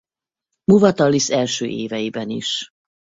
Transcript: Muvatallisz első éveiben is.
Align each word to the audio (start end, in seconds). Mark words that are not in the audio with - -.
Muvatallisz 0.63 1.29
első 1.29 1.65
éveiben 1.67 2.29
is. 2.29 2.69